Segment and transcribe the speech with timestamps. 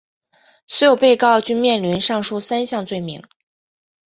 [0.65, 3.23] 所有被告均面临上述三项罪名。